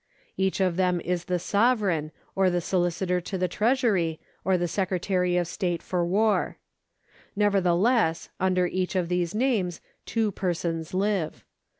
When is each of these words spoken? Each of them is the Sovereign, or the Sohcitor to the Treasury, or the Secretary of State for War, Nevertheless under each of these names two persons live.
Each 0.35 0.59
of 0.59 0.77
them 0.77 0.99
is 1.01 1.25
the 1.25 1.37
Sovereign, 1.37 2.11
or 2.35 2.49
the 2.49 2.57
Sohcitor 2.57 3.23
to 3.23 3.37
the 3.37 3.47
Treasury, 3.47 4.19
or 4.43 4.57
the 4.57 4.67
Secretary 4.67 5.37
of 5.37 5.47
State 5.47 5.83
for 5.83 6.03
War, 6.03 6.57
Nevertheless 7.35 8.29
under 8.39 8.65
each 8.65 8.95
of 8.95 9.09
these 9.09 9.35
names 9.35 9.79
two 10.07 10.31
persons 10.31 10.95
live. 10.95 11.45